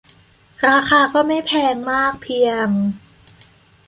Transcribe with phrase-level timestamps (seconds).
[0.67, 2.67] ราคาก็ไม่แพงมากเพียง